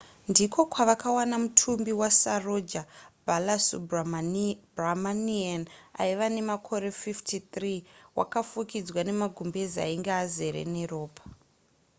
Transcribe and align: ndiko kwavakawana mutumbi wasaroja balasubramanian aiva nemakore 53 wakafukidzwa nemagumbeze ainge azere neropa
ndiko 0.31 0.59
kwavakawana 0.71 1.35
mutumbi 1.43 1.91
wasaroja 2.01 2.81
balasubramanian 3.27 5.63
aiva 6.01 6.27
nemakore 6.35 6.87
53 7.03 8.17
wakafukidzwa 8.17 8.99
nemagumbeze 9.09 9.79
ainge 9.87 10.11
azere 10.23 10.61
neropa 10.75 11.23